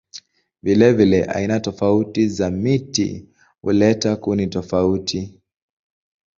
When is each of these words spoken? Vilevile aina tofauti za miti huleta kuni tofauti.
Vilevile 0.63 1.23
aina 1.25 1.59
tofauti 1.59 2.27
za 2.27 2.51
miti 2.51 3.27
huleta 3.61 4.15
kuni 4.15 4.47
tofauti. 4.47 5.41